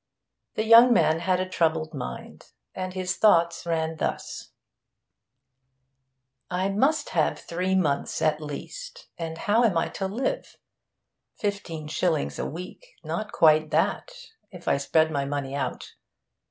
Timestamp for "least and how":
8.41-9.63